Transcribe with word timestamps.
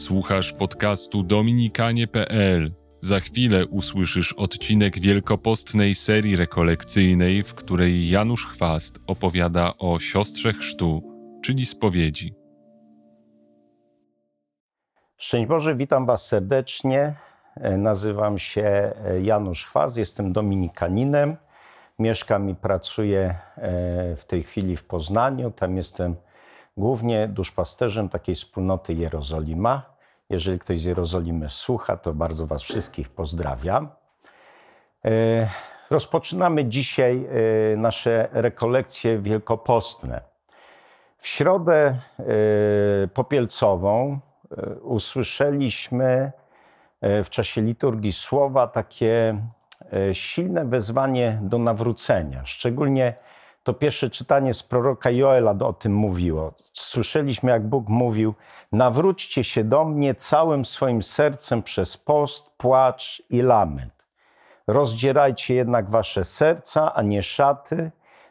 Słuchasz 0.00 0.52
podcastu 0.52 1.22
dominikanie.pl. 1.22 2.72
Za 3.00 3.20
chwilę 3.20 3.66
usłyszysz 3.66 4.32
odcinek 4.32 5.00
wielkopostnej 5.00 5.94
serii 5.94 6.36
rekolekcyjnej, 6.36 7.42
w 7.42 7.54
której 7.54 8.08
Janusz 8.08 8.46
Chwast 8.46 8.98
opowiada 9.06 9.72
o 9.78 9.98
siostrze 9.98 10.52
chrztu, 10.52 11.02
czyli 11.42 11.66
spowiedzi. 11.66 12.34
Szczęść 15.16 15.48
Boże, 15.48 15.74
witam 15.74 16.06
Was 16.06 16.26
serdecznie. 16.26 17.14
E, 17.56 17.76
Nazywam 17.76 18.38
się 18.38 18.62
e, 18.62 19.20
Janusz 19.22 19.66
Chwast, 19.66 19.96
jestem 19.96 20.32
dominikaninem. 20.32 21.36
Mieszkam 21.98 22.50
i 22.50 22.54
pracuję 22.54 23.34
e, 23.56 24.16
w 24.16 24.24
tej 24.24 24.42
chwili 24.42 24.76
w 24.76 24.84
Poznaniu. 24.84 25.50
Tam 25.50 25.76
jestem 25.76 26.16
głównie 26.76 27.28
duszpasterzem 27.28 28.08
takiej 28.08 28.34
wspólnoty 28.34 28.94
Jerozolima. 28.94 29.82
Jeżeli 30.30 30.58
ktoś 30.58 30.80
z 30.80 30.84
Jerozolimy 30.84 31.48
słucha, 31.48 31.96
to 31.96 32.14
bardzo 32.14 32.46
Was 32.46 32.62
wszystkich 32.62 33.08
pozdrawiam. 33.08 33.88
E, 35.04 35.48
Rozpoczynamy 35.90 36.64
dzisiaj 36.64 37.26
e, 37.72 37.76
nasze 37.76 38.28
rekolekcje 38.32 39.18
wielkopostne. 39.18 40.20
W 41.18 41.28
środę 41.28 41.98
e, 42.18 42.24
popielcową 43.08 44.20
usłyszeliśmy 44.82 46.32
w 47.02 47.26
czasie 47.30 47.60
liturgii 47.60 48.12
słowa 48.12 48.66
takie 48.66 49.40
silne 50.12 50.64
wezwanie 50.64 51.38
do 51.42 51.58
nawrócenia. 51.58 52.42
Szczególnie 52.46 53.14
to 53.70 53.74
pierwsze 53.74 54.10
czytanie 54.10 54.54
z 54.54 54.62
proroka 54.62 55.10
Joela 55.10 55.54
o 55.60 55.72
tym 55.72 55.94
mówiło. 55.94 56.52
Słyszeliśmy, 56.72 57.50
jak 57.50 57.68
Bóg 57.68 57.88
mówił: 57.88 58.34
Nawróćcie 58.72 59.44
się 59.44 59.64
do 59.64 59.84
mnie 59.84 60.14
całym 60.14 60.64
swoim 60.64 61.02
sercem 61.02 61.62
przez 61.62 61.96
post, 61.96 62.50
płacz 62.56 63.22
i 63.30 63.42
lament. 63.42 64.06
Rozdzierajcie 64.66 65.54
jednak 65.54 65.90
wasze 65.90 66.24
serca, 66.24 66.94
a 66.94 67.02
nie 67.02 67.22
szaty. 67.22 67.90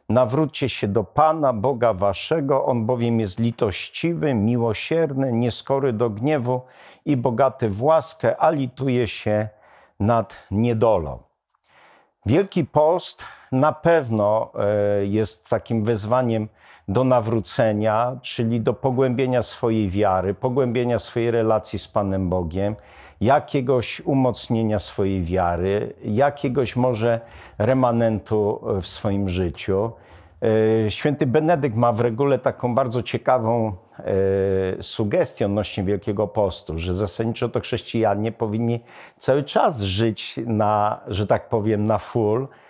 Nawróćcie 0.09 0.69
się 0.69 0.87
do 0.87 1.03
Pana, 1.03 1.53
Boga 1.53 1.93
waszego, 1.93 2.65
On 2.65 2.85
bowiem 2.85 3.19
jest 3.19 3.39
litościwy, 3.39 4.33
miłosierny, 4.33 5.31
nieskory 5.31 5.93
do 5.93 6.09
gniewu 6.09 6.61
i 7.05 7.17
bogaty 7.17 7.69
w 7.69 7.83
łaskę, 7.83 8.37
a 8.37 8.49
lituje 8.49 9.07
się 9.07 9.49
nad 9.99 10.43
niedolą. 10.51 11.19
Wielki 12.25 12.65
Post 12.65 13.23
na 13.51 13.71
pewno 13.71 14.51
e, 14.55 15.05
jest 15.05 15.49
takim 15.49 15.83
wezwaniem 15.83 16.47
do 16.87 17.03
nawrócenia, 17.03 18.17
czyli 18.21 18.61
do 18.61 18.73
pogłębienia 18.73 19.41
swojej 19.41 19.89
wiary, 19.89 20.33
pogłębienia 20.33 20.99
swojej 20.99 21.31
relacji 21.31 21.79
z 21.79 21.87
Panem 21.87 22.29
Bogiem, 22.29 22.75
jakiegoś 23.21 24.01
umocnienia 24.01 24.79
swojej 24.79 25.23
wiary, 25.23 25.93
jakiegoś 26.03 26.75
może 26.75 27.19
remanentu 27.57 28.61
w 28.81 28.87
swoim 28.87 29.29
życiu. 29.29 29.91
E, 30.85 30.91
Święty 30.91 31.25
Benedykt 31.25 31.75
ma 31.75 31.91
w 31.91 32.01
regule 32.01 32.39
taką 32.39 32.75
bardzo 32.75 33.03
ciekawą 33.03 33.73
e, 33.99 34.83
sugestię 34.83 35.45
odnośnie 35.45 35.83
Wielkiego 35.83 36.27
Postu, 36.27 36.79
że 36.79 36.93
zasadniczo 36.93 37.49
to 37.49 37.59
chrześcijanie 37.59 38.31
powinni 38.31 38.79
cały 39.17 39.43
czas 39.43 39.81
żyć 39.81 40.39
na, 40.45 40.99
że 41.07 41.27
tak 41.27 41.49
powiem, 41.49 41.85
na 41.85 41.97
full, 41.97 42.43
e, 42.43 42.68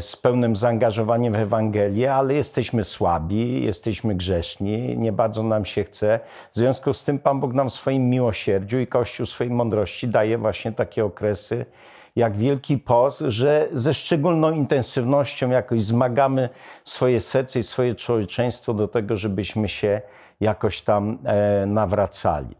z 0.00 0.16
pełnym 0.22 0.56
zaangażowaniem 0.56 1.32
w 1.32 1.36
Ewangelię, 1.36 2.14
ale 2.14 2.34
jesteśmy 2.34 2.84
słabi, 2.84 3.64
jesteśmy 3.64 4.14
grzeszni, 4.14 4.96
nie 4.98 5.12
bardzo 5.12 5.42
nam 5.42 5.64
się 5.64 5.84
chce. 5.84 6.20
W 6.52 6.56
związku 6.56 6.92
z 6.92 7.04
tym 7.04 7.18
Pan 7.18 7.40
Bóg 7.40 7.54
nam 7.54 7.70
w 7.70 7.72
swoim 7.72 8.10
miłosierdziu 8.10 8.78
i 8.78 8.86
Kościół 8.86 9.26
swojej 9.26 9.52
mądrości 9.52 10.08
daje 10.08 10.38
właśnie 10.38 10.72
takie 10.72 11.04
okresy, 11.04 11.66
jak 12.16 12.36
Wielki 12.36 12.78
Post, 12.78 13.20
że 13.20 13.68
ze 13.72 13.94
szczególną 13.94 14.52
intensywnością 14.52 15.50
jakoś 15.50 15.82
zmagamy 15.82 16.48
swoje 16.84 17.20
serce 17.20 17.58
i 17.58 17.62
swoje 17.62 17.94
człowieczeństwo 17.94 18.74
do 18.74 18.88
tego, 18.88 19.16
żebyśmy 19.16 19.68
się 19.68 20.00
jakoś 20.40 20.82
tam 20.82 21.18
e, 21.24 21.66
nawracali. 21.66 22.56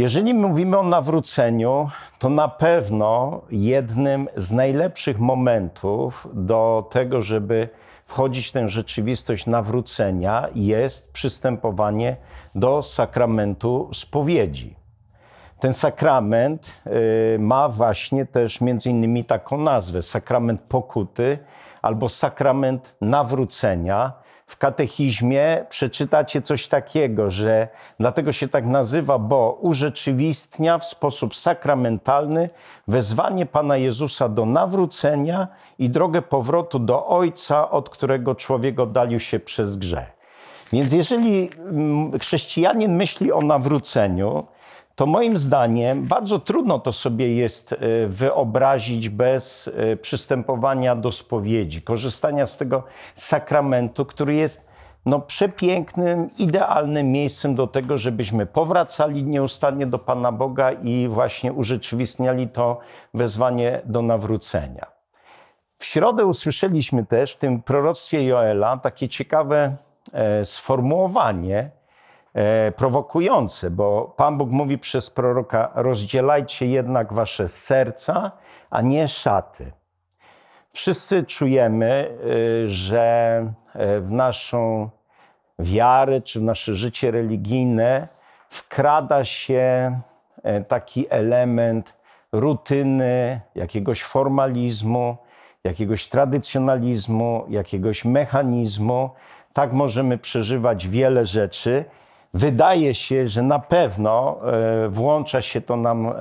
Jeżeli 0.00 0.34
mówimy 0.34 0.78
o 0.78 0.82
nawróceniu, 0.82 1.88
to 2.18 2.28
na 2.28 2.48
pewno 2.48 3.40
jednym 3.50 4.28
z 4.36 4.52
najlepszych 4.52 5.18
momentów 5.18 6.28
do 6.32 6.88
tego, 6.90 7.22
żeby 7.22 7.68
wchodzić 8.06 8.48
w 8.48 8.52
tę 8.52 8.68
rzeczywistość 8.68 9.46
nawrócenia, 9.46 10.48
jest 10.54 11.12
przystępowanie 11.12 12.16
do 12.54 12.82
sakramentu 12.82 13.90
spowiedzi. 13.92 14.76
Ten 15.58 15.74
sakrament 15.74 16.72
y, 16.86 17.38
ma 17.38 17.68
właśnie 17.68 18.26
też 18.26 18.60
między 18.60 18.90
innymi 18.90 19.24
taką 19.24 19.58
nazwę: 19.58 20.02
sakrament 20.02 20.60
pokuty 20.60 21.38
albo 21.82 22.08
sakrament 22.08 22.96
nawrócenia. 23.00 24.12
W 24.50 24.56
katechizmie 24.56 25.66
przeczytacie 25.68 26.42
coś 26.42 26.68
takiego, 26.68 27.30
że 27.30 27.68
dlatego 28.00 28.32
się 28.32 28.48
tak 28.48 28.66
nazywa, 28.66 29.18
bo 29.18 29.58
urzeczywistnia 29.60 30.78
w 30.78 30.84
sposób 30.84 31.36
sakramentalny 31.36 32.50
wezwanie 32.88 33.46
Pana 33.46 33.76
Jezusa 33.76 34.28
do 34.28 34.46
nawrócenia 34.46 35.48
i 35.78 35.90
drogę 35.90 36.22
powrotu 36.22 36.78
do 36.78 37.06
Ojca, 37.06 37.70
od 37.70 37.90
którego 37.90 38.34
człowiek 38.34 38.80
oddalił 38.80 39.20
się 39.20 39.40
przez 39.40 39.76
grzech. 39.76 40.12
Więc 40.72 40.92
jeżeli 40.92 41.50
mm, 41.58 42.18
chrześcijanin 42.18 42.96
myśli 42.96 43.32
o 43.32 43.40
nawróceniu, 43.40 44.46
to 45.00 45.06
moim 45.06 45.38
zdaniem 45.38 46.02
bardzo 46.06 46.38
trudno 46.38 46.78
to 46.78 46.92
sobie 46.92 47.34
jest 47.34 47.72
e, 47.72 47.76
wyobrazić 48.06 49.08
bez 49.08 49.70
e, 49.76 49.96
przystępowania 49.96 50.96
do 50.96 51.12
spowiedzi, 51.12 51.82
korzystania 51.82 52.46
z 52.46 52.56
tego 52.56 52.82
sakramentu, 53.14 54.06
który 54.06 54.34
jest 54.34 54.68
no, 55.06 55.20
przepięknym, 55.20 56.28
idealnym 56.38 57.12
miejscem 57.12 57.54
do 57.54 57.66
tego, 57.66 57.98
żebyśmy 57.98 58.46
powracali 58.46 59.24
nieustannie 59.24 59.86
do 59.86 59.98
Pana 59.98 60.32
Boga 60.32 60.72
i 60.72 61.08
właśnie 61.08 61.52
urzeczywistniali 61.52 62.48
to 62.48 62.78
wezwanie 63.14 63.82
do 63.84 64.02
nawrócenia. 64.02 64.86
W 65.78 65.84
środę 65.84 66.26
usłyszeliśmy 66.26 67.06
też 67.06 67.32
w 67.32 67.36
tym 67.36 67.62
proroctwie 67.62 68.24
Joela 68.24 68.76
takie 68.76 69.08
ciekawe 69.08 69.76
e, 70.12 70.44
sformułowanie, 70.44 71.79
e, 72.34 72.72
prowokujące, 72.72 73.70
bo 73.70 74.14
Pan 74.16 74.38
Bóg 74.38 74.50
mówi 74.50 74.78
przez 74.78 75.10
proroka: 75.10 75.70
rozdzielajcie 75.74 76.66
jednak 76.66 77.12
wasze 77.12 77.48
serca, 77.48 78.32
a 78.70 78.80
nie 78.82 79.08
szaty. 79.08 79.72
Wszyscy 80.72 81.24
czujemy, 81.24 82.18
y, 82.64 82.68
że 82.68 83.46
e, 83.74 84.00
w 84.00 84.12
naszą 84.12 84.90
wiarę 85.58 86.20
czy 86.20 86.38
w 86.38 86.42
nasze 86.42 86.74
życie 86.74 87.10
religijne 87.10 88.08
wkrada 88.48 89.24
się 89.24 90.00
e, 90.42 90.60
taki 90.64 91.06
element 91.10 91.96
rutyny, 92.32 93.40
jakiegoś 93.54 94.02
formalizmu, 94.02 95.16
jakiegoś 95.64 96.08
tradycjonalizmu, 96.08 97.44
jakiegoś 97.48 98.04
mechanizmu. 98.04 99.10
Tak 99.52 99.72
możemy 99.72 100.18
przeżywać 100.18 100.88
wiele 100.88 101.24
rzeczy. 101.24 101.84
Wydaje 102.34 102.94
się, 102.94 103.28
że 103.28 103.42
na 103.42 103.58
pewno 103.58 104.40
e, 104.52 104.88
włącza 104.88 105.42
się 105.42 105.60
to 105.60 105.76
nam 105.76 106.06
e, 106.06 106.12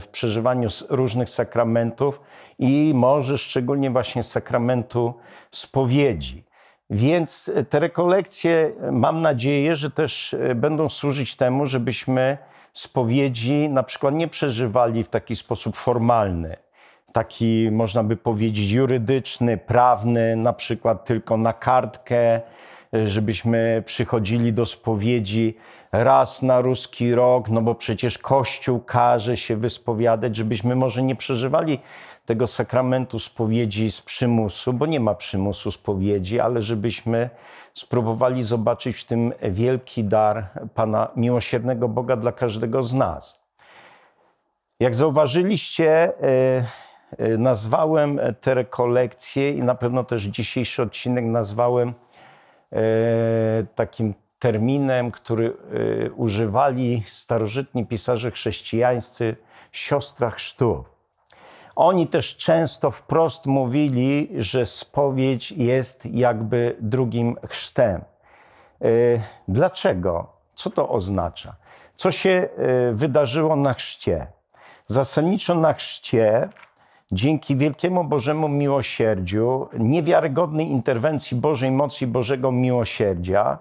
w 0.00 0.06
przeżywaniu 0.12 0.68
różnych 0.90 1.30
sakramentów 1.30 2.20
i 2.58 2.92
może 2.94 3.38
szczególnie 3.38 3.90
właśnie 3.90 4.22
sakramentu 4.22 5.14
spowiedzi. 5.50 6.44
Więc 6.90 7.52
te 7.70 7.80
rekolekcje, 7.80 8.72
mam 8.90 9.22
nadzieję, 9.22 9.76
że 9.76 9.90
też 9.90 10.34
e, 10.34 10.54
będą 10.54 10.88
służyć 10.88 11.36
temu, 11.36 11.66
żebyśmy 11.66 12.38
spowiedzi 12.72 13.68
na 13.68 13.82
przykład 13.82 14.14
nie 14.14 14.28
przeżywali 14.28 15.04
w 15.04 15.08
taki 15.08 15.36
sposób 15.36 15.76
formalny, 15.76 16.56
taki 17.12 17.68
można 17.70 18.04
by 18.04 18.16
powiedzieć 18.16 18.70
jurydyczny, 18.70 19.58
prawny, 19.58 20.36
na 20.36 20.52
przykład 20.52 21.04
tylko 21.04 21.36
na 21.36 21.52
kartkę, 21.52 22.40
żebyśmy 23.04 23.82
przychodzili 23.86 24.52
do 24.52 24.66
spowiedzi 24.66 25.56
raz 25.92 26.42
na 26.42 26.60
ruski 26.60 27.14
rok, 27.14 27.48
no 27.48 27.62
bo 27.62 27.74
przecież 27.74 28.18
Kościół 28.18 28.80
każe 28.80 29.36
się 29.36 29.56
wyspowiadać, 29.56 30.36
żebyśmy 30.36 30.74
może 30.76 31.02
nie 31.02 31.16
przeżywali 31.16 31.78
tego 32.26 32.46
sakramentu 32.46 33.18
spowiedzi 33.18 33.90
z 33.90 34.00
przymusu, 34.00 34.72
bo 34.72 34.86
nie 34.86 35.00
ma 35.00 35.14
przymusu 35.14 35.70
spowiedzi, 35.70 36.40
ale 36.40 36.62
żebyśmy 36.62 37.30
spróbowali 37.74 38.42
zobaczyć 38.42 38.96
w 38.96 39.04
tym 39.04 39.32
wielki 39.42 40.04
dar 40.04 40.46
Pana 40.74 41.08
miłosiernego 41.16 41.88
Boga 41.88 42.16
dla 42.16 42.32
każdego 42.32 42.82
z 42.82 42.94
nas. 42.94 43.42
Jak 44.80 44.94
zauważyliście, 44.94 45.88
e, 45.88 46.12
e, 47.18 47.38
nazwałem 47.38 48.20
te 48.40 48.54
rekolekcje 48.54 49.52
i 49.52 49.62
na 49.62 49.74
pewno 49.74 50.04
też 50.04 50.22
dzisiejszy 50.22 50.82
odcinek 50.82 51.24
nazwałem 51.24 51.92
takim 53.74 54.14
terminem, 54.38 55.10
który 55.10 55.56
używali 56.16 57.02
starożytni 57.06 57.86
pisarze 57.86 58.30
chrześcijańscy, 58.30 59.36
siostra 59.72 60.30
chrztu. 60.30 60.84
Oni 61.76 62.06
też 62.06 62.36
często 62.36 62.90
wprost 62.90 63.46
mówili, 63.46 64.28
że 64.38 64.66
spowiedź 64.66 65.52
jest 65.52 66.06
jakby 66.06 66.76
drugim 66.80 67.36
chrztem. 67.48 68.04
Dlaczego? 69.48 70.32
Co 70.54 70.70
to 70.70 70.88
oznacza? 70.88 71.56
Co 71.94 72.10
się 72.10 72.48
wydarzyło 72.92 73.56
na 73.56 73.74
chrzcie? 73.74 74.26
Zasadniczo 74.86 75.54
na 75.54 75.74
chrzcie 75.74 76.48
dzięki 77.12 77.56
wielkiemu 77.56 78.04
Bożemu 78.04 78.48
miłosierdziu, 78.48 79.68
niewiarygodnej 79.78 80.70
interwencji 80.70 81.36
Bożej 81.36 81.70
mocy 81.70 82.04
i 82.04 82.08
Bożego 82.08 82.52
miłosierdzia, 82.52 83.58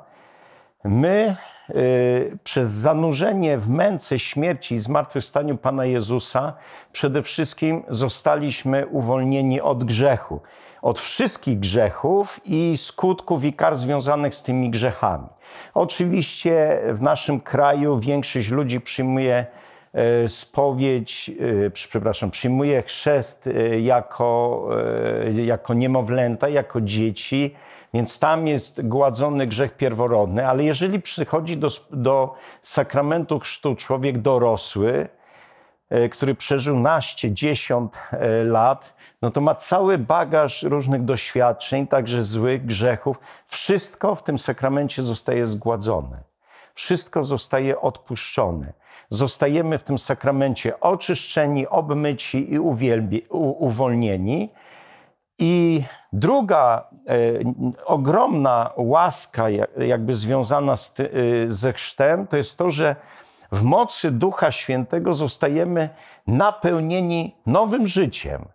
my 0.83 1.35
y, 1.69 2.37
przez 2.43 2.71
zanurzenie 2.71 3.57
w 3.57 3.69
męce 3.69 4.19
śmierci 4.19 4.75
i 4.75 4.79
zmartwychwstaniu 4.79 5.57
Pana 5.57 5.85
Jezusa 5.85 6.53
przede 6.91 7.21
wszystkim 7.21 7.83
zostaliśmy 7.89 8.87
uwolnieni 8.87 9.61
od 9.61 9.83
grzechu. 9.83 10.41
Od 10.81 10.99
wszystkich 10.99 11.59
grzechów 11.59 12.39
i 12.45 12.77
skutków 12.77 13.43
i 13.45 13.53
kar 13.53 13.77
związanych 13.77 14.35
z 14.35 14.43
tymi 14.43 14.69
grzechami. 14.69 15.27
Oczywiście 15.73 16.81
w 16.93 17.01
naszym 17.01 17.39
kraju 17.39 17.99
większość 17.99 18.49
ludzi 18.49 18.81
przyjmuje 18.81 19.45
spowiedź, 20.27 21.31
e, 21.65 21.69
przepraszam, 21.69 22.31
przyjmuje 22.31 22.83
chrzest 22.83 23.47
e, 23.47 23.79
jako, 23.79 24.67
jako 25.45 25.73
niemowlęta, 25.73 26.49
jako 26.49 26.81
dzieci, 26.81 27.55
więc 27.93 28.19
tam 28.19 28.47
jest 28.47 28.87
gładzony 28.87 29.47
grzech 29.47 29.77
pierworodny, 29.77 30.47
ale 30.47 30.63
jeżeli 30.63 31.01
przychodzi 31.01 31.57
do, 31.57 31.67
do 31.91 32.33
sakramentu 32.61 33.39
chrztu 33.39 33.75
człowiek 33.75 34.17
dorosły, 34.17 35.07
który 36.11 36.35
przeżył 36.35 36.79
naście, 36.79 37.31
dziesiąt 37.31 37.97
lat, 38.45 38.93
no 39.21 39.31
to 39.31 39.41
ma 39.41 39.55
cały 39.55 39.97
bagaż 39.97 40.63
różnych 40.63 41.05
doświadczeń, 41.05 41.87
także 41.87 42.23
złych 42.23 42.65
grzechów. 42.65 43.19
Wszystko 43.45 44.15
w 44.15 44.23
tym 44.23 44.39
sakramencie 44.39 45.03
zostaje 45.03 45.47
zgładzone. 45.47 46.30
Wszystko 46.73 47.23
zostaje 47.23 47.81
odpuszczone 47.81 48.73
zostajemy 49.11 49.77
w 49.77 49.83
tym 49.83 49.97
sakramencie 49.97 50.79
oczyszczeni, 50.79 51.67
obmyci 51.67 52.53
i 52.53 52.59
uwielbi, 52.59 53.25
u, 53.29 53.65
uwolnieni. 53.65 54.49
I 55.39 55.83
druga 56.13 56.89
e, 57.09 57.13
ogromna 57.85 58.71
łaska, 58.77 59.45
jakby 59.77 60.15
związana 60.15 60.77
z 60.77 60.99
e, 60.99 61.03
ze 61.47 61.73
chrztem, 61.73 62.27
to 62.27 62.37
jest 62.37 62.57
to, 62.57 62.71
że 62.71 62.95
w 63.51 63.63
mocy 63.63 64.11
Ducha 64.11 64.51
Świętego 64.51 65.13
zostajemy 65.13 65.89
napełnieni 66.27 67.35
nowym 67.45 67.87
życiem. 67.87 68.45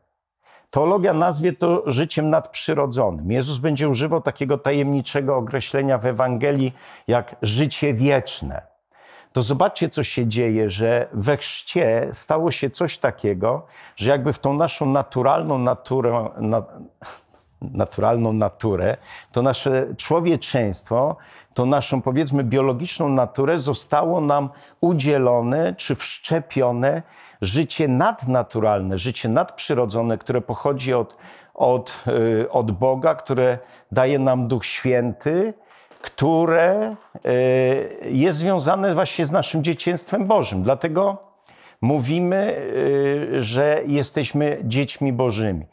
Teologia 0.71 1.13
nazwie 1.13 1.53
to 1.53 1.83
życiem 1.87 2.31
nadprzyrodzonym. 2.31 3.33
Jezus 3.33 3.59
będzie 3.59 3.89
używał 3.89 4.21
takiego 4.21 4.59
tajemniczego 4.59 5.37
określenia 5.37 5.99
w 5.99 6.07
Ewangelii 6.07 6.73
jak 7.09 7.37
życie 7.43 7.95
wieczne 7.95 8.77
to 9.37 9.43
zobaczcie, 9.43 9.89
co 9.89 10.03
się 10.03 10.27
dzieje, 10.27 10.71
że 10.71 11.09
we 11.13 11.37
chrzcie 11.37 12.09
stało 12.13 12.51
się 12.51 12.71
coś 12.71 12.99
takiego, 12.99 13.67
że 13.97 14.11
jakby 14.11 14.33
w 14.33 14.39
tą 14.39 14.55
naszą 14.55 14.87
naturalną 14.87 15.59
naturę, 15.59 16.29
na, 16.37 16.63
naturalną 17.63 18.33
naturę, 18.33 18.97
to 19.33 19.43
nasze 19.43 19.87
człowieczeństwo, 19.97 21.17
to 21.55 21.67
naszą 21.67 22.03
powiedzmy 22.03 22.45
biologiczną 22.45 23.09
naturę 23.09 23.59
zostało 23.59 24.21
nam 24.21 24.51
udzielone 24.81 25.75
czy 25.75 25.95
wszczepione 25.95 27.03
życie 27.41 27.89
nadnaturalne, 27.89 28.99
życie 28.99 29.29
nadprzyrodzone, 29.29 30.19
które 30.19 30.41
pochodzi 30.41 30.95
od, 30.95 31.17
od, 31.55 32.05
y, 32.43 32.51
od 32.51 32.73
Boga, 32.73 33.15
które 33.15 33.59
daje 33.93 34.19
nam 34.19 34.49
Duch 34.49 34.67
Święty, 34.67 35.55
które 36.01 36.97
e, 37.25 37.33
jest 38.11 38.39
związane 38.39 38.95
właśnie 38.95 39.27
z 39.27 39.31
naszym 39.31 39.65
dzieciństwem 39.65 40.27
Bożym. 40.27 40.63
Dlatego 40.63 41.17
mówimy, 41.81 42.57
e, 43.37 43.43
że 43.43 43.83
jesteśmy 43.87 44.61
dziećmi 44.65 45.13
Bożymi. 45.13 45.67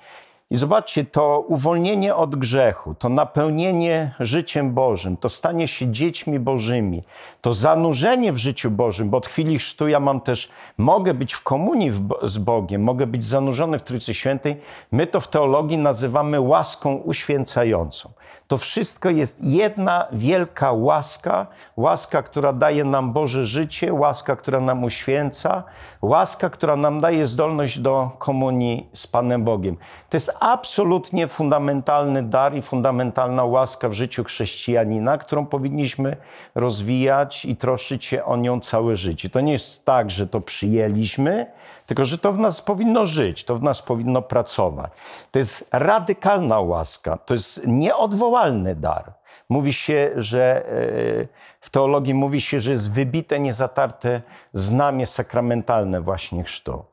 I 0.49 0.55
zobaczcie, 0.55 1.05
to 1.05 1.45
uwolnienie 1.47 2.15
od 2.15 2.35
grzechu, 2.35 2.95
to 2.95 3.09
napełnienie 3.09 4.15
życiem 4.19 4.73
Bożym, 4.73 5.17
to 5.17 5.29
stanie 5.29 5.67
się 5.67 5.91
dziećmi 5.91 6.39
Bożymi, 6.39 7.03
to 7.41 7.53
zanurzenie 7.53 8.33
w 8.33 8.37
życiu 8.37 8.71
Bożym, 8.71 9.09
bo 9.09 9.17
od 9.17 9.27
chwili 9.27 9.59
chrztu 9.59 9.87
ja 9.87 9.99
mam 9.99 10.21
też, 10.21 10.49
mogę 10.77 11.13
być 11.13 11.33
w 11.33 11.43
komunii 11.43 11.91
z 12.23 12.37
Bogiem, 12.37 12.83
mogę 12.83 13.07
być 13.07 13.23
zanurzony 13.23 13.79
w 13.79 13.83
Trójcy 13.83 14.13
Świętej. 14.13 14.61
My 14.91 15.07
to 15.07 15.21
w 15.21 15.27
teologii 15.27 15.77
nazywamy 15.77 16.41
łaską 16.41 16.95
uświęcającą. 16.95 18.09
To 18.47 18.57
wszystko 18.57 19.09
jest 19.09 19.43
jedna 19.43 20.07
wielka 20.11 20.71
łaska, 20.71 21.47
łaska, 21.77 22.23
która 22.23 22.53
daje 22.53 22.83
nam 22.83 23.13
Boże 23.13 23.45
życie, 23.45 23.93
łaska, 23.93 24.35
która 24.35 24.59
nam 24.59 24.83
uświęca, 24.83 25.63
łaska, 26.01 26.49
która 26.49 26.75
nam 26.75 27.01
daje 27.01 27.27
zdolność 27.27 27.79
do 27.79 28.09
komunii 28.19 28.89
z 28.93 29.07
Panem 29.07 29.43
Bogiem. 29.43 29.77
To 30.09 30.17
jest 30.17 30.32
absolutnie 30.39 31.27
fundamentalny 31.27 32.23
dar 32.23 32.55
i 32.55 32.61
fundamentalna 32.61 33.43
łaska 33.43 33.89
w 33.89 33.93
życiu 33.93 34.23
chrześcijanina, 34.23 35.17
którą 35.17 35.45
powinniśmy 35.45 36.17
rozwijać 36.55 37.45
i 37.45 37.55
troszczyć 37.55 38.05
się 38.05 38.23
o 38.25 38.37
nią 38.37 38.59
całe 38.59 38.97
życie. 38.97 39.29
To 39.29 39.41
nie 39.41 39.51
jest 39.51 39.85
tak, 39.85 40.11
że 40.11 40.27
to 40.27 40.41
przyjęliśmy, 40.41 41.51
tylko 41.85 42.05
że 42.05 42.17
to 42.17 42.33
w 42.33 42.37
nas 42.37 42.61
powinno 42.61 43.05
żyć, 43.05 43.43
to 43.43 43.55
w 43.55 43.63
nas 43.63 43.81
powinno 43.81 44.21
pracować. 44.21 44.91
To 45.31 45.39
jest 45.39 45.69
radykalna 45.71 46.59
łaska, 46.59 47.17
to 47.17 47.33
jest 47.33 47.61
nieodwołalny 47.67 48.75
dar. 48.75 49.13
Mówi 49.49 49.73
się, 49.73 50.11
że 50.15 50.65
e, 50.65 51.27
w 51.59 51.69
teologii 51.69 52.13
mówi 52.13 52.41
się, 52.41 52.59
że 52.59 52.71
jest 52.71 52.91
wybite, 52.91 53.39
niezatarte 53.39 54.21
znamie 54.53 55.05
sakramentalne 55.05 56.01
właśnie 56.01 56.43
chrztu. 56.43 56.83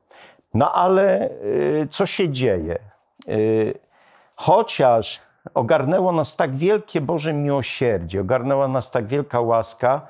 No 0.54 0.72
ale 0.72 1.30
e, 1.82 1.86
co 1.86 2.06
się 2.06 2.28
dzieje? 2.28 2.89
E, 3.30 3.34
chociaż 4.36 5.22
ogarnęło 5.54 6.12
nas 6.12 6.36
tak 6.36 6.56
wielkie 6.56 7.00
Boże 7.00 7.32
miłosierdzie, 7.32 8.20
ogarnęła 8.20 8.68
nas 8.68 8.90
tak 8.90 9.06
wielka 9.06 9.40
łaska, 9.40 10.06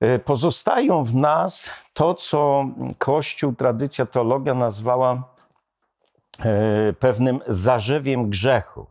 E, 0.00 0.18
pozostają 0.18 1.04
w 1.04 1.14
nas 1.14 1.70
to, 1.92 2.14
co 2.14 2.64
Kościół, 2.98 3.54
tradycja, 3.54 4.06
teologia 4.06 4.54
nazwała 4.54 5.12
e, 5.12 6.92
pewnym 6.92 7.40
zarzewiem 7.46 8.30
grzechu. 8.30 8.86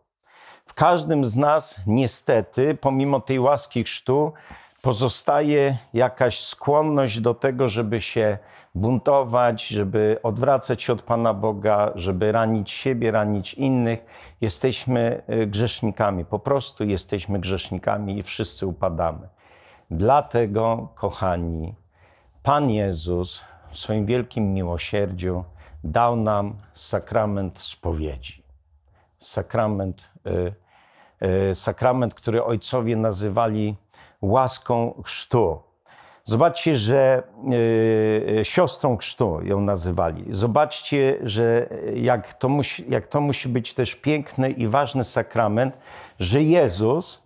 W 0.66 0.74
każdym 0.74 1.26
z 1.26 1.38
nas, 1.38 1.80
niestety, 1.88 2.78
pomimo 2.82 3.20
tej 3.20 3.40
łaski 3.40 3.84
chrztu, 3.84 4.34
pozostaje 4.86 5.78
jakaś 5.94 6.40
skłonność 6.40 7.20
do 7.20 7.34
tego, 7.34 7.70
żeby 7.70 8.02
się 8.02 8.38
buntować, 8.76 9.68
żeby 9.68 10.20
odwracać 10.24 10.84
się 10.84 10.94
od 10.94 11.02
Pana 11.02 11.34
Boga, 11.34 11.92
żeby 11.96 12.32
ranić 12.32 12.72
siebie, 12.72 13.12
ranić 13.12 13.54
innych. 13.54 14.06
Jesteśmy 14.42 15.24
e, 15.28 15.48
grzesznikami, 15.48 16.26
po 16.26 16.40
prostu 16.40 16.84
jesteśmy 16.84 17.40
grzesznikami 17.40 18.18
i 18.18 18.24
wszyscy 18.24 18.68
upadamy. 18.68 19.28
Dlatego, 19.92 20.88
kochani, 20.96 21.76
Pan 22.44 22.70
Jezus 22.70 23.42
w 23.72 23.78
swoim 23.78 24.06
wielkim 24.06 24.54
miłosierdziu 24.54 25.44
dał 25.84 26.16
nam 26.16 26.56
sakrament 26.74 27.60
spowiedzi. 27.60 28.44
Sakrament, 29.20 30.10
y, 30.28 30.30
y, 30.30 30.65
sakrament, 31.54 32.14
który 32.14 32.44
ojcowie 32.44 32.96
nazywali 32.96 33.76
łaską 34.22 35.02
chrztu. 35.06 35.60
Zobaczcie, 36.24 36.78
że 36.78 37.24
y, 38.40 38.46
siostrą 38.46 38.98
chrztu 38.98 39.40
ją 39.44 39.62
nazywali. 39.62 40.26
Zobaczcie, 40.30 41.20
że 41.24 41.70
jak 41.96 42.34
to, 42.34 42.50
musi, 42.50 42.86
jak 42.90 43.08
to 43.08 43.22
musi 43.22 43.50
być 43.50 43.74
też 43.74 43.96
piękny 43.96 44.52
i 44.52 44.68
ważny 44.68 45.04
sakrament, 45.04 45.78
że 46.20 46.44
Jezus 46.44 47.26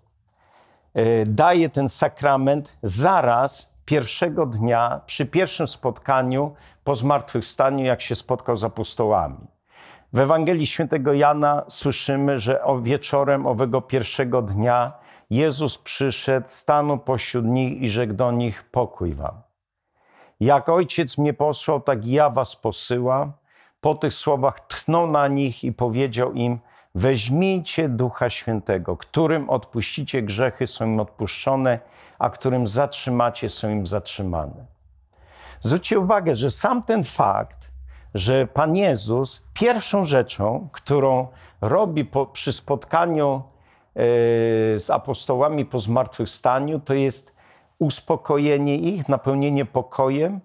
E, 0.94 1.26
daje 1.26 1.70
ten 1.70 1.90
sakrament 1.90 2.78
zaraz 2.84 3.74
pierwszego 3.86 4.46
dnia, 4.46 5.02
przy 5.06 5.26
pierwszym 5.26 5.68
spotkaniu 5.68 6.54
po 6.84 6.96
zmartwychwstaniu, 6.96 7.86
jak 7.86 8.02
się 8.02 8.16
spotkał 8.16 8.58
z 8.58 8.64
apostołami. 8.64 9.48
W 10.14 10.20
Ewangelii 10.20 10.66
Świętego 10.66 11.14
Jana 11.14 11.66
słyszymy, 11.68 12.40
że 12.40 12.64
o 12.64 12.80
wieczorem 12.80 13.48
owego 13.48 13.82
pierwszego 13.82 14.42
dnia 14.42 14.92
Jezus 15.30 15.78
przyszedł, 15.78 16.48
stanął 16.50 17.00
pośród 17.00 17.46
nich 17.46 17.82
i 17.82 17.90
rzekł 17.90 18.14
do 18.14 18.32
nich: 18.32 18.64
Pokój 18.64 19.14
wam. 19.14 19.42
Jak 20.40 20.70
ojciec 20.70 21.18
mnie 21.18 21.34
posłał, 21.34 21.82
tak 21.82 22.06
ja 22.06 22.30
was 22.30 22.56
posyłam. 22.56 23.34
Po 23.82 23.96
tych 23.96 24.14
słowach 24.14 24.60
tchnął 24.68 25.08
na 25.08 25.28
nich 25.28 25.64
i 25.64 25.74
powiedział 25.74 26.34
im: 26.34 26.60
Weźmijcie 26.96 27.90
Ducha 27.90 28.30
Świętego, 28.30 28.98
którym 28.98 29.50
odpuścicie 29.50 30.22
grzechy, 30.22 30.68
są 30.68 30.86
im 30.86 31.00
odpuszczone, 31.00 31.80
a 32.20 32.30
którym 32.30 32.68
zatrzymacie, 32.68 33.50
są 33.50 33.70
im 33.70 33.88
zatrzymane. 33.88 34.66
Zwróćcie 35.60 36.00
uwagę, 36.00 36.36
że 36.36 36.50
sam 36.50 36.84
ten 36.84 37.04
fakt, 37.04 37.69
że 38.14 38.48
Pan 38.48 38.76
Jezus 38.76 39.44
pierwszą 39.54 40.06
rzeczą, 40.06 40.68
którą 40.72 41.28
robi 41.62 42.06
po, 42.06 42.26
przy 42.26 42.54
spotkaniu 42.54 43.36
e, 43.36 44.02
z 44.80 44.90
apostołami 44.90 45.66
po 45.66 45.80
zmartwychwstaniu, 45.80 46.80
to 46.80 46.94
jest 46.94 47.34
uspokojenie 47.80 48.78
ich, 48.78 49.10
napełnienie 49.10 49.66
pokojem, 49.66 50.40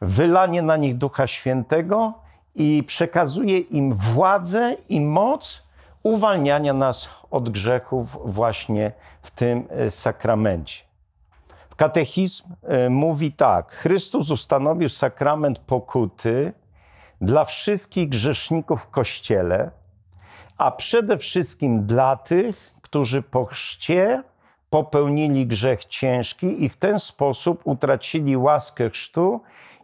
wylanie 0.00 0.62
na 0.62 0.76
nich 0.76 0.96
Ducha 0.96 1.26
Świętego 1.26 2.12
i 2.54 2.84
przekazuje 2.86 3.58
im 3.58 3.94
władzę 3.94 4.76
i 4.88 5.00
moc 5.00 5.62
uwalniania 6.02 6.72
nas 6.72 7.10
od 7.30 7.50
grzechów 7.50 8.18
właśnie 8.24 8.92
w 9.22 9.30
tym 9.30 9.68
e, 9.70 9.90
sakramencie. 9.90 10.84
Katechizm 11.76 12.44
e, 12.62 12.90
mówi 12.90 13.32
tak: 13.32 13.72
Chrystus 13.72 14.30
ustanowił 14.30 14.88
sakrament 14.88 15.58
pokuty 15.58 16.52
dla 17.20 17.44
wszystkich 17.44 18.08
grzeszników 18.08 18.82
w 18.82 18.90
kościele, 18.90 19.70
a 20.58 20.70
przede 20.70 21.18
wszystkim 21.18 21.86
dla 21.86 22.16
tych, 22.16 22.70
którzy 22.82 23.22
po 23.22 23.44
chrzcie 23.44 24.22
popełnili 24.70 25.46
grzech 25.46 25.84
ciężki 25.84 26.64
i 26.64 26.68
w 26.68 26.76
ten 26.76 26.98
sposób 26.98 27.60
utracili 27.64 28.36
łaskę 28.36 28.90
chrztu 28.90 29.40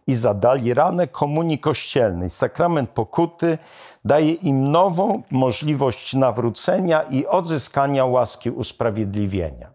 i 0.07 0.15
zadali 0.15 0.73
ranę 0.73 1.07
komunii 1.07 1.59
kościelnej. 1.59 2.29
Sakrament 2.29 2.89
pokuty 2.89 3.57
daje 4.05 4.31
im 4.31 4.71
nową 4.71 5.23
możliwość 5.31 6.13
nawrócenia 6.13 7.01
i 7.01 7.25
odzyskania 7.25 8.05
łaski 8.05 8.49
usprawiedliwienia. 8.51 9.71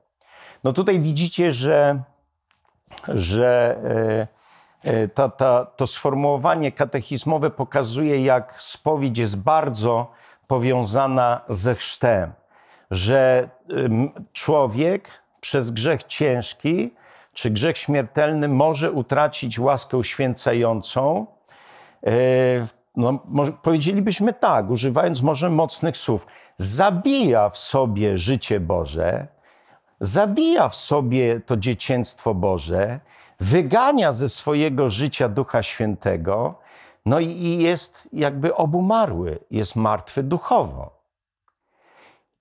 No 0.65 0.73
tutaj 0.73 1.01
widzicie, 1.01 1.53
że, 1.53 2.03
że 3.09 3.77
e, 3.85 4.38
ta, 5.15 5.29
ta, 5.29 5.65
to 5.65 5.87
sformułowanie 5.87 6.73
katechizmowe 6.73 7.51
pokazuje, 7.51 8.25
jak 8.25 8.55
spowiedź 8.59 9.19
jest 9.19 9.39
bardzo 9.39 10.11
powiązana 10.47 11.41
ze 11.49 11.75
chrztem, 11.75 12.33
że 12.91 13.49
człowiek 14.33 15.23
przez 15.41 15.71
grzech 15.71 16.03
ciężki 16.03 16.91
czy 17.39 17.51
grzech 17.51 17.79
śmiertelny 17.79 18.49
może 18.49 18.93
utracić 18.93 19.59
łaskę 19.59 19.97
uświęcającą. 19.97 21.27
E, 22.07 22.11
no, 22.97 23.19
powiedzielibyśmy 23.63 24.33
tak, 24.33 24.71
używając 24.71 25.23
może 25.23 25.51
mocnych 25.51 25.97
słów, 25.97 26.27
zabija 26.57 27.49
w 27.51 27.59
sobie 27.59 28.19
życie 28.19 28.61
Boże, 28.61 29.27
zabija 30.01 30.69
w 30.69 30.75
sobie 30.75 31.41
to 31.41 31.57
dzieciństwo 31.57 32.35
Boże, 32.35 33.01
wygania 33.41 34.13
ze 34.13 34.29
swojego 34.29 34.91
życia 34.91 35.29
Ducha 35.29 35.63
Świętego, 35.63 36.55
no 37.07 37.21
i 37.21 37.59
jest 37.59 38.09
jakby 38.13 38.55
obumarły, 38.55 39.39
jest 39.51 39.77
martwy 39.77 40.23
duchowo. 40.23 40.99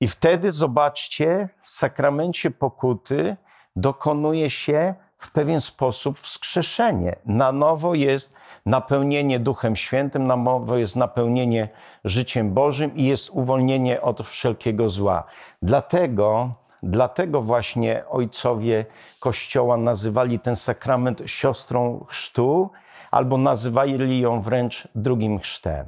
I 0.01 0.07
wtedy 0.07 0.51
zobaczcie, 0.51 1.49
w 1.61 1.69
sakramencie 1.69 2.51
pokuty 2.51 3.37
dokonuje 3.75 4.49
się 4.49 4.95
w 5.17 5.31
pewien 5.31 5.61
sposób 5.61 6.19
wskrzeszenie. 6.19 7.15
Na 7.25 7.51
nowo 7.51 7.93
jest 7.93 8.35
napełnienie 8.65 9.39
Duchem 9.39 9.75
Świętym, 9.75 10.27
na 10.27 10.35
nowo 10.35 10.77
jest 10.77 10.95
napełnienie 10.95 11.69
życiem 12.03 12.53
Bożym 12.53 12.95
i 12.95 13.03
jest 13.03 13.29
uwolnienie 13.29 14.01
od 14.01 14.21
wszelkiego 14.21 14.89
zła. 14.89 15.23
Dlatego, 15.61 16.51
dlatego 16.83 17.41
właśnie 17.41 18.03
ojcowie 18.09 18.85
Kościoła 19.19 19.77
nazywali 19.77 20.39
ten 20.39 20.55
sakrament 20.55 21.21
siostrą 21.25 22.05
chrztu, 22.07 22.69
albo 23.11 23.37
nazywali 23.37 24.19
ją 24.19 24.41
wręcz 24.41 24.87
drugim 24.95 25.39
chrztem. 25.39 25.85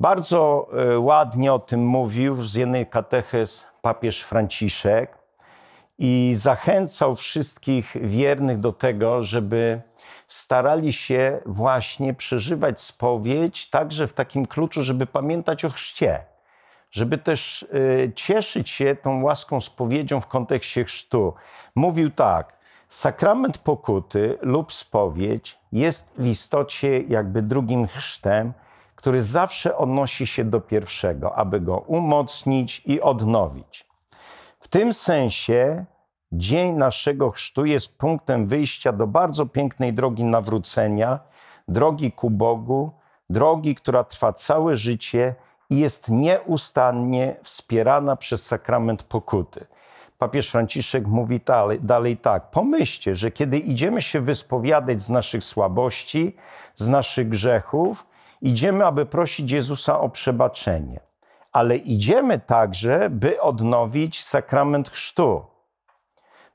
Bardzo 0.00 0.68
e, 0.72 0.98
ładnie 0.98 1.52
o 1.52 1.58
tym 1.58 1.86
mówił 1.86 2.42
z 2.42 2.54
jednej 2.54 2.86
katechez 2.86 3.66
papież 3.82 4.22
Franciszek 4.22 5.18
i 5.98 6.34
zachęcał 6.36 7.16
wszystkich 7.16 7.96
wiernych 8.00 8.58
do 8.58 8.72
tego, 8.72 9.22
żeby 9.22 9.82
starali 10.26 10.92
się 10.92 11.40
właśnie 11.46 12.14
przeżywać 12.14 12.80
spowiedź 12.80 13.70
także 13.70 14.06
w 14.06 14.12
takim 14.12 14.46
kluczu, 14.46 14.82
żeby 14.82 15.06
pamiętać 15.06 15.64
o 15.64 15.70
chrzcie, 15.70 16.24
żeby 16.94 17.18
też 17.18 17.62
y, 17.62 18.12
cieszyć 18.14 18.70
się 18.70 18.96
tą 19.02 19.22
łaską 19.22 19.60
spowiedzią 19.60 20.20
w 20.20 20.26
kontekście 20.26 20.84
chrztu. 20.84 21.34
Mówił 21.76 22.10
tak, 22.10 22.58
sakrament 22.88 23.58
pokuty 23.58 24.38
lub 24.42 24.72
spowiedź 24.72 25.58
jest 25.72 26.12
w 26.18 26.26
istocie 26.26 27.00
jakby 27.00 27.42
drugim 27.42 27.86
chrztem, 27.86 28.52
który 28.94 29.22
zawsze 29.22 29.76
odnosi 29.76 30.26
się 30.26 30.44
do 30.44 30.60
pierwszego, 30.60 31.34
aby 31.36 31.60
go 31.60 31.78
umocnić 31.78 32.82
i 32.86 33.00
odnowić. 33.00 33.86
W 34.60 34.68
tym 34.68 34.92
sensie 34.92 35.84
dzień 36.32 36.72
naszego 36.72 37.30
chrztu 37.30 37.64
jest 37.64 37.98
punktem 37.98 38.46
wyjścia 38.46 38.92
do 38.92 39.06
bardzo 39.06 39.46
pięknej 39.46 39.92
drogi 39.92 40.24
nawrócenia, 40.24 41.18
drogi 41.68 42.12
ku 42.12 42.30
Bogu, 42.30 42.90
drogi, 43.30 43.74
która 43.74 44.04
trwa 44.04 44.32
całe 44.32 44.76
życie 44.76 45.34
i 45.70 45.78
jest 45.78 46.10
nieustannie 46.10 47.36
wspierana 47.42 48.16
przez 48.16 48.46
sakrament 48.46 49.02
pokuty. 49.02 49.66
Papież 50.18 50.50
Franciszek 50.50 51.06
mówi 51.06 51.40
dalej, 51.40 51.80
dalej 51.80 52.16
tak: 52.16 52.50
Pomyślcie, 52.50 53.14
że 53.14 53.30
kiedy 53.30 53.58
idziemy 53.58 54.02
się 54.02 54.20
wyspowiadać 54.20 55.02
z 55.02 55.10
naszych 55.10 55.44
słabości, 55.44 56.36
z 56.76 56.88
naszych 56.88 57.28
grzechów, 57.28 58.06
idziemy, 58.42 58.86
aby 58.86 59.06
prosić 59.06 59.50
Jezusa 59.50 60.00
o 60.00 60.08
przebaczenie 60.08 61.00
ale 61.54 61.76
idziemy 61.76 62.38
także, 62.38 63.10
by 63.10 63.40
odnowić 63.40 64.24
sakrament 64.24 64.90
chrztu 64.90 65.46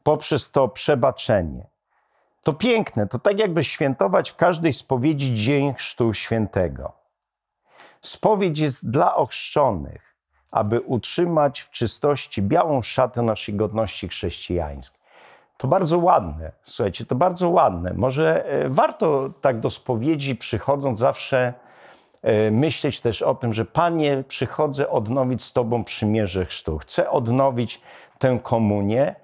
poprzez 0.03 0.51
to 0.51 0.67
przebaczenie. 0.67 1.67
To 2.43 2.53
piękne, 2.53 3.07
to 3.07 3.19
tak 3.19 3.39
jakby 3.39 3.63
świętować 3.63 4.29
w 4.29 4.35
każdej 4.35 4.73
spowiedzi 4.73 5.35
Dzień 5.35 5.73
Chrztu 5.73 6.13
Świętego. 6.13 6.98
Spowiedź 8.01 8.59
jest 8.59 8.91
dla 8.91 9.15
ochrzczonych, 9.15 10.15
aby 10.51 10.81
utrzymać 10.81 11.61
w 11.61 11.69
czystości 11.69 12.41
białą 12.41 12.81
szatę 12.81 13.21
naszej 13.21 13.55
godności 13.55 14.07
chrześcijańskiej. 14.07 14.99
To 15.57 15.67
bardzo 15.67 15.97
ładne, 15.97 16.51
słuchajcie, 16.63 17.05
to 17.05 17.15
bardzo 17.15 17.49
ładne. 17.49 17.93
Może 17.93 18.45
e, 18.45 18.69
warto 18.69 19.29
tak 19.41 19.59
do 19.59 19.69
spowiedzi 19.69 20.35
przychodząc 20.35 20.99
zawsze 20.99 21.53
E, 22.23 22.51
myśleć 22.51 23.01
też 23.01 23.21
o 23.21 23.35
tym, 23.35 23.53
że 23.53 23.65
Panie, 23.65 24.23
przychodzę 24.27 24.89
odnowić 24.89 25.43
z 25.43 25.53
Tobą 25.53 25.83
przymierze 25.83 26.45
chrztu. 26.45 26.77
Chcę 26.77 27.09
odnowić 27.09 27.81
tę 28.19 28.39
komunię. 28.43 29.15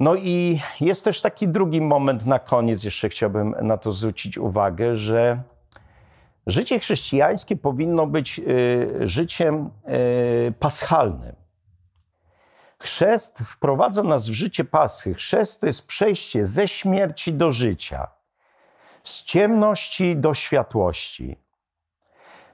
No 0.00 0.14
i 0.14 0.60
jest 0.80 1.04
też 1.04 1.20
taki 1.20 1.48
drugi 1.48 1.80
moment 1.80 2.26
na 2.26 2.38
koniec, 2.38 2.84
jeszcze 2.84 3.08
chciałbym 3.08 3.54
na 3.62 3.76
to 3.76 3.92
zwrócić 3.92 4.38
uwagę, 4.38 4.96
że 4.96 5.42
życie 6.46 6.78
chrześcijańskie 6.78 7.56
powinno 7.56 8.06
być 8.06 8.40
e, 8.40 9.08
życiem 9.08 9.70
e, 9.84 10.52
paschalnym. 10.52 11.36
Chrzest 12.78 13.38
wprowadza 13.38 14.02
nas 14.02 14.28
w 14.28 14.32
życie 14.32 14.64
Paschy. 14.64 15.14
Chrzest 15.14 15.60
to 15.60 15.66
jest 15.66 15.86
przejście 15.86 16.46
ze 16.46 16.68
śmierci 16.68 17.32
do 17.32 17.52
życia, 17.52 18.08
z 19.02 19.24
ciemności 19.24 20.16
do 20.16 20.34
światłości. 20.34 21.36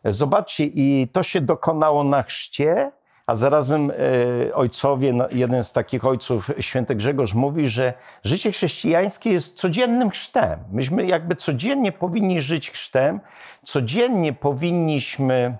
Zobaczcie, 0.04 0.64
i 0.64 1.08
to 1.12 1.22
się 1.22 1.40
dokonało 1.40 2.04
na 2.04 2.22
chrzcie, 2.22 2.92
a 3.28 3.34
zarazem 3.34 3.90
e, 3.90 4.54
ojcowie, 4.54 5.12
no, 5.12 5.24
jeden 5.30 5.64
z 5.64 5.72
takich 5.72 6.04
ojców, 6.04 6.50
święty 6.60 6.94
Grzegorz, 6.94 7.34
mówi, 7.34 7.68
że 7.68 7.92
życie 8.24 8.52
chrześcijańskie 8.52 9.30
jest 9.30 9.56
codziennym 9.56 10.10
chrztem. 10.10 10.58
Myśmy 10.72 11.06
jakby 11.06 11.36
codziennie 11.36 11.92
powinni 11.92 12.40
żyć 12.40 12.70
chrztem, 12.70 13.20
codziennie 13.62 14.32
powinniśmy 14.32 15.58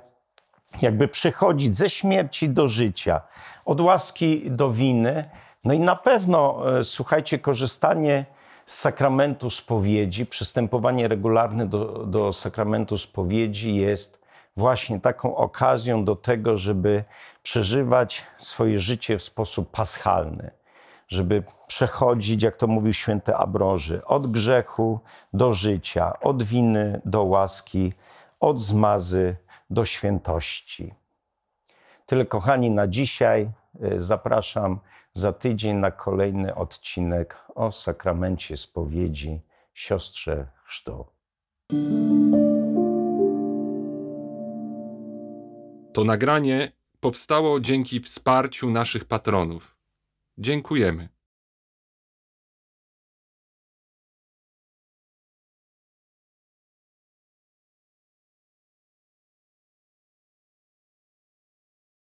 jakby 0.83 1.09
przychodzić 1.09 1.77
ze 1.77 1.91
śmierci 1.91 2.49
do 2.49 2.69
życia, 2.69 3.21
od 3.65 3.81
łaski 3.81 4.51
do 4.51 4.73
winy. 4.73 5.25
No 5.65 5.73
i 5.73 5.81
na 5.81 5.97
pewno, 5.97 6.63
e, 6.79 6.85
słuchajcie, 6.85 7.39
korzystanie 7.39 8.25
z 8.67 8.79
sakramentu 8.79 9.51
spowiedzi, 9.51 10.27
przystępowanie 10.27 11.09
regularne 11.09 11.67
do, 11.67 11.85
do 12.07 12.33
sakramentu 12.33 12.99
spowiedzi 12.99 13.77
jest 13.77 14.19
właśnie 14.59 15.01
taką 15.01 15.37
okazją 15.37 16.05
do 16.05 16.17
tego, 16.17 16.59
żeby 16.59 17.05
przeżywać 17.43 18.27
swoje 18.39 18.79
życie 18.79 19.19
w 19.19 19.23
sposób 19.23 19.71
paschalny, 19.71 20.51
żeby 21.09 21.43
przechodzić, 21.69 22.43
jak 22.43 22.57
to 22.57 22.67
mówił 22.67 22.93
święty 22.93 23.37
Abroży, 23.37 24.05
od 24.05 24.27
grzechu 24.27 25.01
do 25.33 25.53
życia, 25.53 26.21
od 26.21 26.43
winy 26.43 27.01
do 27.05 27.25
łaski, 27.25 27.93
od 28.41 28.61
zmazy 28.61 29.37
do 29.71 29.85
świętości. 29.85 30.95
Tyle, 32.07 32.27
kochani, 32.27 32.71
na 32.71 32.89
dzisiaj. 32.89 33.51
E, 33.83 34.01
Zapraszam 34.01 34.81
za 35.13 35.33
tydzień 35.33 35.77
na 35.77 35.91
kolejny 35.91 36.55
odcinek 36.55 37.37
o 37.55 37.73
sakramencie 37.73 38.57
spowiedzi 38.57 39.41
siostrze 39.75 40.47
chrztu. 40.65 41.05
To 45.99 46.05
nagranie 46.05 46.73
powstało 47.01 47.61
dzięki 47.61 48.01
wsparciu 48.01 48.71
naszych 48.71 49.05
patronów. 49.05 49.77
Dziękujemy. 50.39 51.09